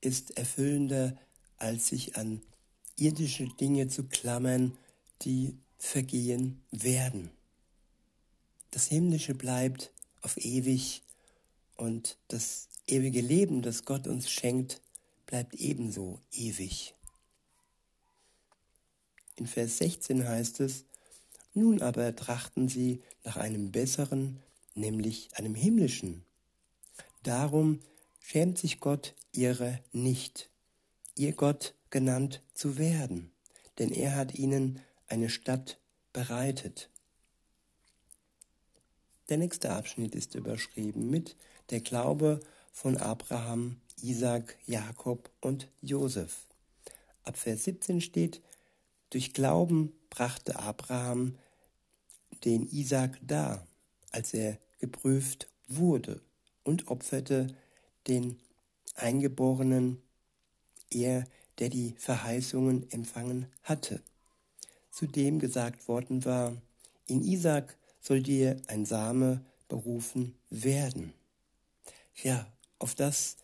ist 0.00 0.36
erfüllender, 0.36 1.16
als 1.56 1.88
sich 1.88 2.16
an 2.16 2.42
irdische 2.96 3.46
Dinge 3.60 3.88
zu 3.88 4.04
klammern, 4.04 4.76
die 5.22 5.56
vergehen 5.78 6.62
werden. 6.70 7.30
Das 8.70 8.88
himmlische 8.88 9.34
bleibt 9.34 9.92
auf 10.22 10.36
ewig 10.38 11.02
und 11.76 12.18
das 12.28 12.68
ewige 12.86 13.20
Leben, 13.20 13.62
das 13.62 13.84
Gott 13.84 14.06
uns 14.06 14.30
schenkt, 14.30 14.80
bleibt 15.26 15.54
ebenso 15.54 16.20
ewig. 16.32 16.94
In 19.36 19.46
Vers 19.46 19.78
16 19.78 20.26
heißt 20.26 20.60
es, 20.60 20.84
nun 21.54 21.82
aber 21.82 22.14
trachten 22.14 22.68
sie 22.68 23.02
nach 23.24 23.36
einem 23.36 23.72
besseren, 23.72 24.40
nämlich 24.74 25.30
einem 25.34 25.54
himmlischen. 25.54 26.24
Darum 27.22 27.80
schämt 28.20 28.58
sich 28.58 28.80
Gott 28.80 29.14
ihrer 29.32 29.78
nicht, 29.92 30.50
ihr 31.16 31.32
Gott 31.32 31.74
genannt 31.90 32.42
zu 32.54 32.76
werden, 32.78 33.30
denn 33.78 33.90
er 33.90 34.16
hat 34.16 34.34
ihnen 34.34 34.80
eine 35.08 35.30
Stadt 35.30 35.78
bereitet. 36.12 36.90
Der 39.28 39.38
nächste 39.38 39.70
Abschnitt 39.70 40.14
ist 40.14 40.34
überschrieben 40.34 41.08
mit 41.08 41.36
der 41.70 41.80
Glaube 41.80 42.40
von 42.72 42.96
Abraham, 42.96 43.80
Isaac, 44.02 44.58
Jakob 44.66 45.30
und 45.40 45.68
Josef. 45.80 46.46
Ab 47.22 47.38
Vers 47.38 47.64
17 47.64 48.00
steht, 48.00 48.42
durch 49.14 49.32
Glauben 49.32 49.92
brachte 50.10 50.56
Abraham 50.58 51.36
den 52.44 52.68
Isaac 52.68 53.18
dar, 53.22 53.66
als 54.10 54.34
er 54.34 54.58
geprüft 54.78 55.48
wurde, 55.68 56.20
und 56.62 56.88
opferte 56.88 57.46
den 58.06 58.38
Eingeborenen, 58.94 60.02
er, 60.90 61.24
der 61.58 61.68
die 61.68 61.94
Verheißungen 61.98 62.90
empfangen 62.90 63.46
hatte. 63.62 64.02
Zudem 64.90 65.38
gesagt 65.38 65.88
worden 65.88 66.24
war, 66.24 66.56
in 67.06 67.22
Isaac 67.22 67.76
soll 68.00 68.22
dir 68.22 68.60
ein 68.66 68.84
Same 68.84 69.44
berufen 69.68 70.34
werden 70.50 71.14
ja, 72.22 72.46
auf 72.78 72.94
das 72.94 73.36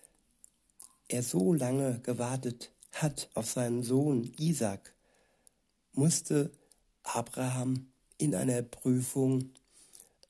er 1.09 1.23
so 1.23 1.53
lange 1.53 2.01
gewartet 2.01 2.71
hat, 2.93 3.31
auf 3.35 3.51
seinen 3.51 3.83
Sohn 3.83 4.33
Isaac, 4.39 4.95
musste 5.93 6.51
Abraham 7.03 7.87
in 8.19 8.35
einer 8.35 8.63
Prüfung 8.63 9.51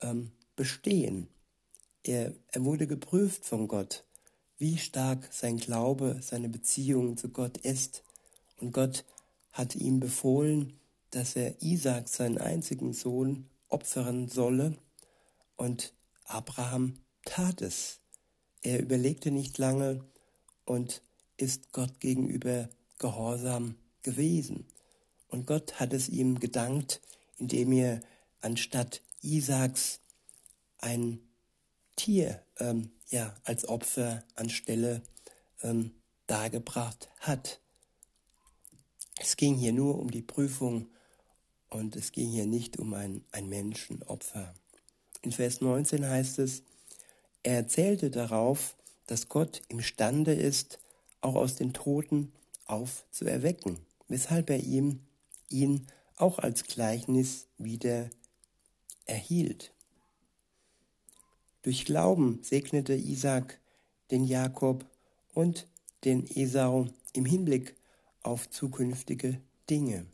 ähm, 0.01 0.33
bestehen. 0.57 1.29
Er, 2.03 2.35
er 2.49 2.65
wurde 2.65 2.87
geprüft 2.87 3.45
von 3.45 3.69
Gott, 3.69 4.05
wie 4.59 4.79
stark 4.79 5.29
sein 5.33 5.57
Glaube, 5.57 6.19
seine 6.23 6.49
Beziehung 6.49 7.17
zu 7.17 7.29
Gott 7.31 7.59
ist. 7.59 8.03
Und 8.59 8.73
Gott 8.73 9.05
hat 9.53 9.75
ihm 9.75 10.01
befohlen, 10.01 10.79
dass 11.11 11.37
er 11.37 11.61
Isaac, 11.63 12.09
seinen 12.09 12.39
einzigen 12.39 12.93
Sohn, 12.93 13.49
opfern 13.69 14.29
solle. 14.29 14.77
Und 15.57 15.93
Abraham 16.25 16.95
tat 17.25 17.63
es. 17.63 18.01
Er 18.63 18.81
überlegte 18.81 19.31
nicht 19.31 19.59
lange 19.59 20.05
und 20.65 21.03
ist 21.37 21.73
Gott 21.73 22.01
gegenüber 22.01 22.69
gehorsam 22.99 23.77
gewesen. 24.03 24.67
Und 25.31 25.47
Gott 25.47 25.81
hat 25.81 25.93
es 25.93 26.09
ihm 26.09 26.41
gedankt, 26.41 27.01
indem 27.39 27.73
er 27.73 28.01
anstatt 28.41 29.01
Isaaks 29.23 30.01
ein 30.79 31.21
Tier 31.97 32.43
ähm, 32.59 32.91
ja, 33.09 33.37
als 33.45 33.69
Opfer 33.69 34.25
anstelle 34.35 35.03
ähm, 35.63 35.93
dargebracht 36.27 37.11
hat. 37.21 37.61
Es 39.19 39.37
ging 39.37 39.55
hier 39.55 39.73
nur 39.73 39.99
um 39.99 40.11
die 40.11 40.23
Prüfung 40.23 40.89
und 41.69 41.97
es 41.97 42.13
ging 42.13 42.31
hier 42.31 42.47
nicht 42.47 42.79
um 42.79 42.95
ein, 42.95 43.25
ein 43.33 43.49
Menschenopfer. 43.49 44.55
In 45.23 45.33
Vers 45.33 45.61
19 45.61 46.09
heißt 46.09 46.39
es, 46.39 46.63
er 47.43 47.57
erzählte 47.57 48.11
darauf, 48.11 48.77
dass 49.07 49.29
Gott 49.29 49.63
imstande 49.69 50.33
ist, 50.33 50.79
auch 51.21 51.35
aus 51.35 51.57
den 51.57 51.73
Toten 51.73 52.33
aufzuerwecken, 52.67 53.79
weshalb 54.09 54.51
er 54.51 54.61
ihm 54.61 55.01
ihn 55.51 55.87
auch 56.17 56.39
als 56.39 56.65
Gleichnis 56.65 57.47
wieder 57.59 58.09
erhielt. 59.05 59.73
Durch 61.63 61.85
Glauben 61.85 62.41
segnete 62.43 62.95
Isaac 62.95 63.61
den 64.11 64.25
Jakob 64.25 64.87
und 65.35 65.67
den 66.05 66.27
Esau 66.27 66.87
im 67.13 67.27
Hinblick 67.27 67.77
auf 68.23 68.49
zukünftige 68.49 69.41
Dinge. 69.69 70.07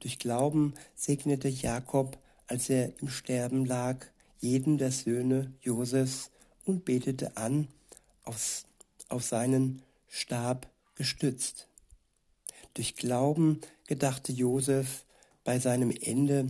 Durch 0.00 0.18
Glauben 0.18 0.74
segnete 0.94 1.48
Jakob, 1.48 2.18
als 2.46 2.70
er 2.70 2.98
im 3.00 3.08
Sterben 3.08 3.64
lag, 3.64 4.06
jeden 4.40 4.78
der 4.78 4.92
Söhne 4.92 5.52
Josefs 5.60 6.30
und 6.64 6.84
betete 6.84 7.36
an, 7.36 7.68
auf 8.24 9.24
seinen 9.24 9.82
Stab 10.08 10.68
gestützt. 10.94 11.67
Durch 12.78 12.94
Glauben 12.94 13.60
gedachte 13.88 14.30
Josef 14.30 15.04
bei 15.42 15.58
seinem 15.58 15.90
Ende 15.90 16.46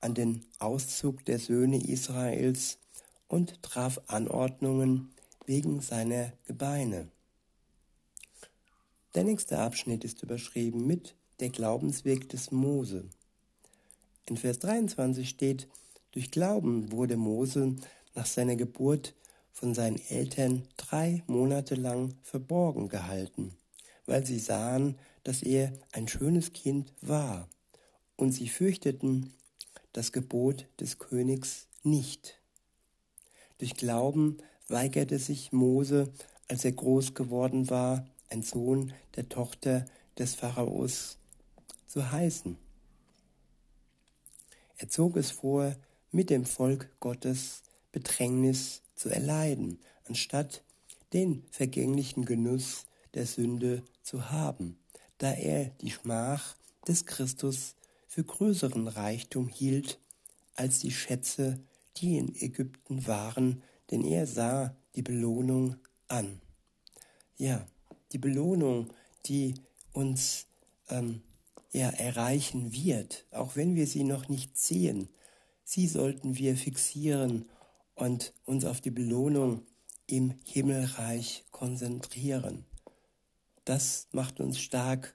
an 0.00 0.14
den 0.14 0.46
Auszug 0.58 1.22
der 1.26 1.38
Söhne 1.38 1.86
Israels 1.86 2.78
und 3.28 3.62
traf 3.62 4.00
Anordnungen 4.06 5.10
wegen 5.44 5.82
seiner 5.82 6.32
Gebeine. 6.46 7.08
Der 9.14 9.24
nächste 9.24 9.58
Abschnitt 9.58 10.02
ist 10.02 10.22
überschrieben 10.22 10.86
mit 10.86 11.14
der 11.40 11.50
Glaubensweg 11.50 12.26
des 12.30 12.50
Mose. 12.52 13.04
In 14.24 14.38
Vers 14.38 14.60
23 14.60 15.28
steht, 15.28 15.68
durch 16.12 16.30
Glauben 16.30 16.90
wurde 16.90 17.18
Mose 17.18 17.76
nach 18.14 18.24
seiner 18.24 18.56
Geburt 18.56 19.14
von 19.52 19.74
seinen 19.74 20.00
Eltern 20.08 20.66
drei 20.78 21.22
Monate 21.26 21.74
lang 21.74 22.14
verborgen 22.22 22.88
gehalten, 22.88 23.54
weil 24.06 24.24
sie 24.24 24.38
sahen, 24.38 24.96
dass 25.24 25.42
er 25.42 25.72
ein 25.92 26.08
schönes 26.08 26.52
Kind 26.52 26.92
war, 27.00 27.48
und 28.16 28.32
sie 28.32 28.48
fürchteten 28.48 29.32
das 29.92 30.12
Gebot 30.12 30.66
des 30.78 30.98
Königs 30.98 31.66
nicht. 31.82 32.40
Durch 33.58 33.74
Glauben 33.74 34.38
weigerte 34.68 35.18
sich 35.18 35.52
Mose, 35.52 36.12
als 36.48 36.64
er 36.64 36.72
groß 36.72 37.14
geworden 37.14 37.70
war, 37.70 38.06
ein 38.28 38.42
Sohn 38.42 38.92
der 39.16 39.28
Tochter 39.28 39.86
des 40.18 40.34
Pharaos 40.34 41.18
zu 41.86 42.10
heißen. 42.10 42.56
Er 44.76 44.88
zog 44.88 45.16
es 45.16 45.30
vor, 45.30 45.76
mit 46.10 46.30
dem 46.30 46.44
Volk 46.44 46.90
Gottes 47.00 47.62
Bedrängnis 47.92 48.82
zu 48.94 49.08
erleiden, 49.08 49.78
anstatt 50.04 50.62
den 51.12 51.44
vergänglichen 51.50 52.24
Genuss 52.24 52.86
der 53.14 53.26
Sünde 53.26 53.82
zu 54.02 54.30
haben, 54.30 54.78
da 55.20 55.32
er 55.32 55.66
die 55.82 55.90
Schmach 55.90 56.56
des 56.88 57.04
Christus 57.04 57.76
für 58.08 58.24
größeren 58.24 58.88
Reichtum 58.88 59.48
hielt 59.48 60.00
als 60.56 60.80
die 60.80 60.90
Schätze, 60.90 61.60
die 61.98 62.16
in 62.16 62.34
Ägypten 62.34 63.06
waren, 63.06 63.62
denn 63.90 64.02
er 64.02 64.26
sah 64.26 64.74
die 64.96 65.02
Belohnung 65.02 65.76
an. 66.08 66.40
Ja, 67.36 67.66
die 68.12 68.18
Belohnung, 68.18 68.88
die 69.26 69.54
uns 69.92 70.46
ähm, 70.88 71.20
ja, 71.70 71.90
erreichen 71.90 72.72
wird, 72.72 73.26
auch 73.30 73.56
wenn 73.56 73.74
wir 73.74 73.86
sie 73.86 74.04
noch 74.04 74.28
nicht 74.28 74.56
sehen, 74.58 75.10
sie 75.64 75.86
sollten 75.86 76.38
wir 76.38 76.56
fixieren 76.56 77.48
und 77.94 78.32
uns 78.46 78.64
auf 78.64 78.80
die 78.80 78.90
Belohnung 78.90 79.66
im 80.06 80.34
Himmelreich 80.44 81.44
konzentrieren. 81.50 82.64
Das 83.70 84.08
macht 84.10 84.40
uns 84.40 84.58
stark 84.58 85.14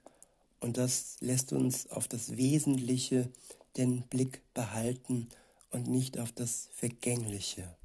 und 0.60 0.78
das 0.78 1.18
lässt 1.20 1.52
uns 1.52 1.90
auf 1.90 2.08
das 2.08 2.38
Wesentliche 2.38 3.30
den 3.76 4.00
Blick 4.04 4.40
behalten 4.54 5.28
und 5.68 5.88
nicht 5.88 6.18
auf 6.18 6.32
das 6.32 6.70
Vergängliche. 6.72 7.76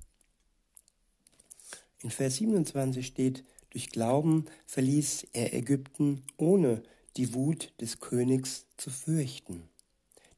In 2.00 2.10
Vers 2.10 2.38
27 2.38 3.06
steht, 3.06 3.44
durch 3.72 3.90
Glauben 3.90 4.46
verließ 4.66 5.28
er 5.34 5.54
Ägypten, 5.54 6.24
ohne 6.38 6.84
die 7.18 7.34
Wut 7.34 7.74
des 7.82 8.00
Königs 8.00 8.66
zu 8.78 8.92
fürchten. 8.92 9.68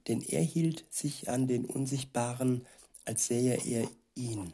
Denn 0.08 0.24
er 0.24 0.42
hielt 0.42 0.84
sich 0.90 1.30
an 1.30 1.46
den 1.46 1.64
Unsichtbaren, 1.64 2.66
als 3.06 3.28
sähe 3.28 3.60
er 3.68 3.88
ihn. 4.16 4.52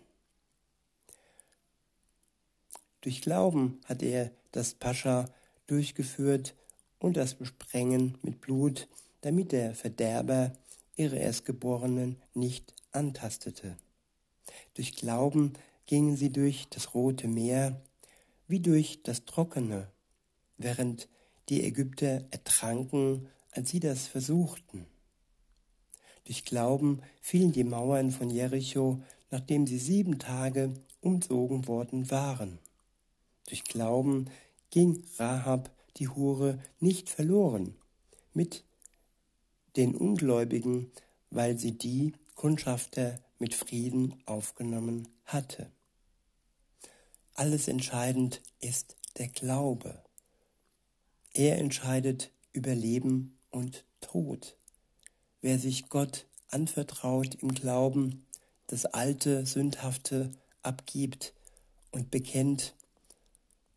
Durch 2.99 3.21
Glauben 3.21 3.79
hat 3.85 4.03
er 4.03 4.33
das 4.51 4.73
Pascha 4.73 5.29
durchgeführt 5.69 6.55
und 6.99 7.17
das 7.17 7.35
Besprengen 7.35 8.17
mit 8.21 8.41
Blut, 8.41 8.87
damit 9.21 9.51
der 9.51 9.75
Verderber 9.75 10.53
ihre 10.95 11.17
Erstgeborenen 11.17 12.17
nicht 12.33 12.73
antastete. 12.91 13.77
Durch 14.73 14.95
Glauben 14.95 15.53
gingen 15.85 16.17
sie 16.17 16.31
durch 16.31 16.67
das 16.69 16.93
Rote 16.93 17.27
Meer 17.27 17.81
wie 18.47 18.59
durch 18.59 19.03
das 19.03 19.25
Trockene, 19.25 19.91
während 20.57 21.07
die 21.49 21.63
Ägypter 21.63 22.25
ertranken, 22.31 23.27
als 23.51 23.69
sie 23.69 23.79
das 23.79 24.07
versuchten. 24.07 24.85
Durch 26.25 26.45
Glauben 26.45 27.01
fielen 27.21 27.51
die 27.51 27.63
Mauern 27.63 28.11
von 28.11 28.29
Jericho, 28.29 29.01
nachdem 29.31 29.67
sie 29.67 29.79
sieben 29.79 30.19
Tage 30.19 30.73
umzogen 31.01 31.67
worden 31.67 32.11
waren. 32.11 32.59
Durch 33.47 33.63
Glauben 33.63 34.29
ging 34.69 35.03
Rahab 35.17 35.71
die 35.97 36.07
Hure 36.07 36.59
nicht 36.79 37.09
verloren 37.09 37.75
mit 38.33 38.63
den 39.75 39.95
Ungläubigen, 39.95 40.91
weil 41.29 41.57
sie 41.57 41.77
die 41.77 42.13
Kundschafter 42.35 43.19
mit 43.37 43.53
Frieden 43.53 44.15
aufgenommen 44.25 45.07
hatte. 45.25 45.71
Alles 47.33 47.67
entscheidend 47.67 48.41
ist 48.59 48.97
der 49.17 49.27
Glaube. 49.27 50.03
Er 51.33 51.57
entscheidet 51.57 52.31
über 52.53 52.75
Leben 52.75 53.37
und 53.49 53.85
Tod. 54.01 54.57
Wer 55.41 55.59
sich 55.59 55.89
Gott 55.89 56.27
anvertraut 56.49 57.35
im 57.35 57.53
Glauben, 57.53 58.25
das 58.67 58.85
alte, 58.85 59.45
sündhafte 59.45 60.31
abgibt 60.61 61.33
und 61.91 62.11
bekennt, 62.11 62.75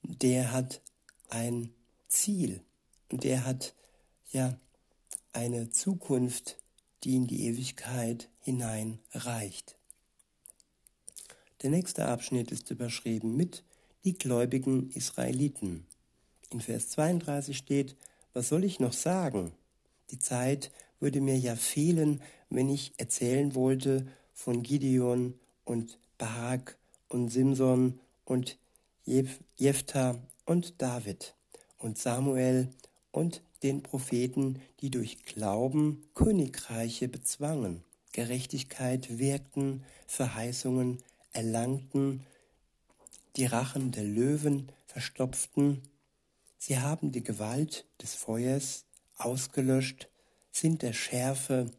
der 0.03 0.53
hat 0.53 0.81
ein 1.29 1.73
Ziel 2.09 2.61
und 3.11 3.25
der 3.25 3.45
hat 3.45 3.75
ja 4.31 4.59
eine 5.33 5.71
Zukunft, 5.71 6.59
die 7.05 7.17
in 7.17 7.27
die 7.27 7.47
Ewigkeit 7.47 8.29
hinein 8.41 8.99
reicht. 9.13 9.77
Der 11.63 11.71
nächste 11.71 12.07
Abschnitt 12.07 12.51
ist 12.51 12.71
überschrieben 12.71 13.37
mit 13.37 13.65
die 14.05 14.15
gläubigen 14.15 14.91
Israeliten. 14.91 15.87
In 16.51 16.61
Vers 16.61 16.91
32 16.91 17.57
steht, 17.57 17.97
was 18.33 18.49
soll 18.49 18.65
ich 18.65 18.81
noch 18.81 18.93
sagen? 18.93 19.53
Die 20.11 20.19
Zeit 20.19 20.71
würde 21.01 21.21
mir 21.21 21.39
ja 21.39 21.57
fehlen, 21.57 22.21
wenn 22.51 22.69
ich 22.69 22.93
erzählen 22.97 23.55
wollte 23.55 24.07
von 24.35 24.63
Gideon 24.63 25.35
und 25.65 25.99
Barak 26.19 26.77
und 27.09 27.31
Simson 27.31 28.01
und 28.25 28.59
Jephthah 29.05 30.17
und 30.47 30.81
David 30.81 31.35
und 31.79 31.99
Samuel 31.99 32.69
und 33.11 33.43
den 33.63 33.83
Propheten, 33.83 34.63
die 34.81 34.91
durch 34.91 35.25
Glauben 35.25 36.09
Königreiche 36.15 37.09
bezwangen, 37.09 37.83
Gerechtigkeit 38.13 39.19
wirkten, 39.19 39.85
Verheißungen 40.07 41.03
erlangten, 41.33 42.27
die 43.37 43.47
Rachen 43.47 43.91
der 43.91 44.05
Löwen 44.05 44.71
verstopften. 44.87 45.83
Sie 46.59 46.79
haben 46.79 47.13
die 47.13 47.25
Gewalt 47.25 47.87
des 48.01 48.15
Feuers 48.15 48.85
ausgelöscht, 49.17 50.09
sind 50.53 50.83
der 50.83 50.93
Schärfe 50.93 51.71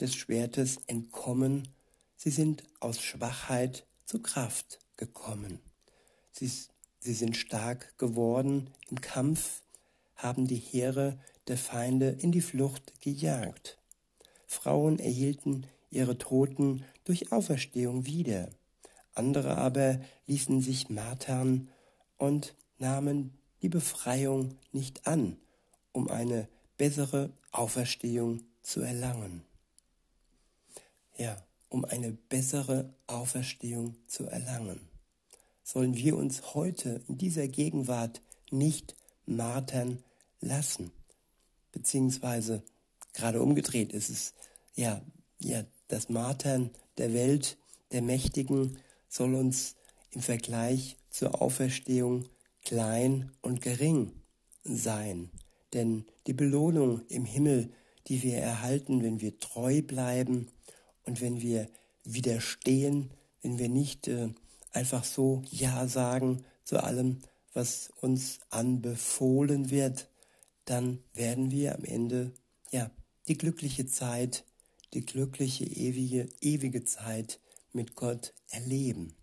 des 0.00 0.14
Schwertes 0.14 0.78
entkommen, 0.86 1.68
sie 2.16 2.30
sind 2.30 2.64
aus 2.80 3.00
Schwachheit 3.00 3.86
zu 4.04 4.20
Kraft 4.20 4.80
gekommen. 4.96 5.60
Sie, 6.32 6.50
sie 7.02 7.14
sind 7.14 7.36
stark 7.36 7.98
geworden 7.98 8.70
im 8.88 9.00
Kampf, 9.00 9.62
haben 10.14 10.46
die 10.46 10.56
Heere 10.56 11.18
der 11.48 11.58
Feinde 11.58 12.10
in 12.10 12.30
die 12.30 12.40
Flucht 12.40 13.00
gejagt. 13.00 13.78
Frauen 14.46 14.98
erhielten 14.98 15.66
ihre 15.90 16.16
Toten 16.16 16.84
durch 17.04 17.32
Auferstehung 17.32 18.06
wieder. 18.06 18.48
Andere 19.14 19.58
aber 19.58 20.00
ließen 20.26 20.60
sich 20.60 20.88
martern 20.88 21.68
und 22.18 22.54
nahmen 22.78 23.36
die 23.62 23.68
Befreiung 23.68 24.56
nicht 24.70 25.06
an, 25.06 25.36
um 25.90 26.08
eine 26.08 26.48
bessere 26.78 27.30
Auferstehung 27.50 28.42
zu 28.62 28.80
erlangen. 28.80 29.42
Ja, 31.18 31.36
um 31.68 31.84
eine 31.84 32.12
bessere 32.12 32.94
Auferstehung 33.06 33.96
zu 34.06 34.24
erlangen. 34.24 34.91
Sollen 35.62 35.96
wir 35.96 36.16
uns 36.16 36.54
heute 36.54 37.02
in 37.08 37.18
dieser 37.18 37.48
Gegenwart 37.48 38.20
nicht 38.50 38.96
martern 39.26 40.02
lassen, 40.40 40.90
beziehungsweise 41.70 42.62
gerade 43.14 43.40
umgedreht 43.40 43.92
ist 43.92 44.10
es, 44.10 44.34
ja, 44.74 45.02
ja, 45.38 45.64
das 45.88 46.08
Martern 46.08 46.70
der 46.98 47.12
Welt, 47.12 47.58
der 47.92 48.02
Mächtigen 48.02 48.78
soll 49.08 49.34
uns 49.34 49.76
im 50.10 50.22
Vergleich 50.22 50.96
zur 51.10 51.42
Auferstehung 51.42 52.28
klein 52.64 53.32
und 53.42 53.60
gering 53.60 54.12
sein. 54.64 55.30
Denn 55.72 56.06
die 56.26 56.32
Belohnung 56.32 57.02
im 57.08 57.24
Himmel, 57.24 57.70
die 58.08 58.22
wir 58.22 58.38
erhalten, 58.38 59.02
wenn 59.02 59.20
wir 59.20 59.38
treu 59.38 59.82
bleiben 59.82 60.48
und 61.04 61.20
wenn 61.20 61.40
wir 61.40 61.68
widerstehen, 62.04 63.10
wenn 63.42 63.58
wir 63.58 63.68
nicht 63.68 64.08
äh, 64.08 64.28
einfach 64.72 65.04
so 65.04 65.42
Ja 65.50 65.86
sagen 65.86 66.44
zu 66.64 66.82
allem, 66.82 67.20
was 67.54 67.92
uns 68.00 68.40
anbefohlen 68.50 69.70
wird, 69.70 70.08
dann 70.64 71.02
werden 71.14 71.50
wir 71.50 71.74
am 71.74 71.84
Ende 71.84 72.32
ja 72.70 72.90
die 73.28 73.36
glückliche 73.36 73.86
Zeit, 73.86 74.44
die 74.94 75.04
glückliche 75.04 75.64
ewige 75.64 76.28
ewige 76.40 76.84
Zeit 76.84 77.40
mit 77.72 77.94
Gott 77.94 78.32
erleben. 78.50 79.14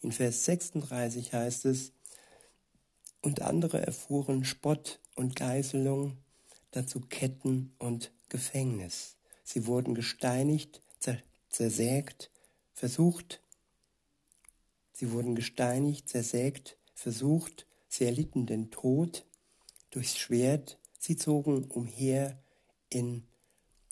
In 0.00 0.12
Vers 0.12 0.44
36 0.44 1.32
heißt 1.32 1.64
es, 1.64 1.92
und 3.22 3.40
andere 3.40 3.80
erfuhren 3.80 4.44
Spott 4.44 5.00
und 5.14 5.34
Geißelung, 5.34 6.18
dazu 6.72 7.00
Ketten 7.00 7.74
und 7.78 8.12
Gefängnis. 8.28 9.16
Sie 9.44 9.66
wurden 9.66 9.94
gesteinigt, 9.94 10.82
zersägt, 11.54 12.30
versucht, 12.72 13.40
sie 14.92 15.12
wurden 15.12 15.36
gesteinigt, 15.36 16.08
zersägt, 16.08 16.76
versucht, 16.94 17.66
sie 17.88 18.04
erlitten 18.04 18.46
den 18.46 18.70
Tod 18.72 19.24
durchs 19.90 20.18
Schwert, 20.18 20.78
sie 20.98 21.16
zogen 21.16 21.64
umher 21.66 22.42
in 22.90 23.22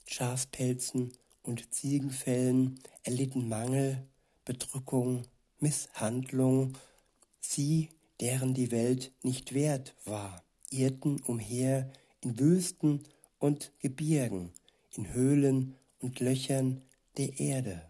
Schafspelzen 0.06 1.12
und 1.42 1.72
Ziegenfällen, 1.72 2.80
erlitten 3.04 3.48
Mangel, 3.48 4.06
Bedrückung, 4.44 5.22
Misshandlung, 5.60 6.76
sie, 7.40 7.90
deren 8.20 8.54
die 8.54 8.72
Welt 8.72 9.12
nicht 9.22 9.54
wert 9.54 9.94
war, 10.04 10.42
irrten 10.70 11.20
umher 11.20 11.92
in 12.22 12.38
Wüsten 12.40 13.04
und 13.38 13.72
Gebirgen, 13.78 14.52
in 14.96 15.12
Höhlen 15.12 15.76
und 16.00 16.18
Löchern 16.18 16.82
der 17.16 17.38
Erde. 17.38 17.82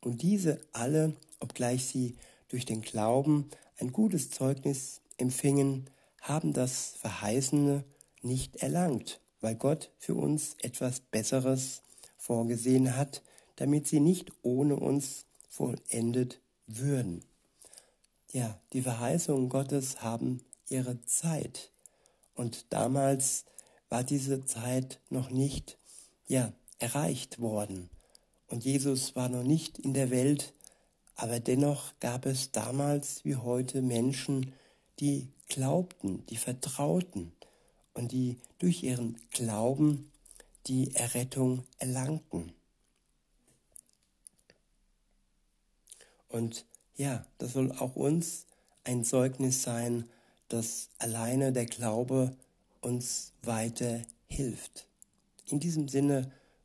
Und 0.00 0.22
diese 0.22 0.60
alle, 0.72 1.14
obgleich 1.40 1.86
sie 1.86 2.16
durch 2.48 2.64
den 2.64 2.82
Glauben 2.82 3.50
ein 3.78 3.92
gutes 3.92 4.30
Zeugnis 4.30 5.00
empfingen, 5.16 5.88
haben 6.20 6.52
das 6.52 6.94
Verheißene 6.98 7.84
nicht 8.22 8.56
erlangt, 8.56 9.20
weil 9.40 9.56
Gott 9.56 9.90
für 9.98 10.14
uns 10.14 10.56
etwas 10.60 11.00
Besseres 11.00 11.82
vorgesehen 12.16 12.96
hat, 12.96 13.22
damit 13.56 13.88
sie 13.88 14.00
nicht 14.00 14.32
ohne 14.42 14.76
uns 14.76 15.26
vollendet 15.48 16.40
würden. 16.66 17.24
Ja, 18.32 18.58
die 18.72 18.82
Verheißungen 18.82 19.48
Gottes 19.48 20.00
haben 20.00 20.40
ihre 20.68 21.00
Zeit. 21.02 21.70
Und 22.34 22.72
damals 22.72 23.44
war 23.88 24.04
diese 24.04 24.44
Zeit 24.46 25.00
noch 25.10 25.30
nicht, 25.30 25.76
ja, 26.26 26.52
erreicht 26.78 27.40
worden. 27.40 27.90
Und 28.52 28.66
Jesus 28.66 29.16
war 29.16 29.30
noch 29.30 29.44
nicht 29.44 29.78
in 29.78 29.94
der 29.94 30.10
Welt, 30.10 30.52
aber 31.16 31.40
dennoch 31.40 31.98
gab 32.00 32.26
es 32.26 32.52
damals 32.52 33.24
wie 33.24 33.36
heute 33.36 33.80
Menschen, 33.80 34.52
die 35.00 35.30
glaubten, 35.48 36.26
die 36.26 36.36
vertrauten 36.36 37.32
und 37.94 38.12
die 38.12 38.36
durch 38.58 38.82
ihren 38.82 39.16
Glauben 39.30 40.12
die 40.66 40.94
Errettung 40.94 41.64
erlangten. 41.78 42.52
Und 46.28 46.66
ja, 46.94 47.24
das 47.38 47.54
soll 47.54 47.72
auch 47.72 47.96
uns 47.96 48.44
ein 48.84 49.02
Zeugnis 49.02 49.62
sein, 49.62 50.10
dass 50.48 50.90
alleine 50.98 51.54
der 51.54 51.64
Glaube 51.64 52.36
uns 52.82 53.32
weiter 53.40 54.02
hilft. 54.26 54.88
In 55.46 55.58
diesem 55.58 55.88
Sinne 55.88 56.30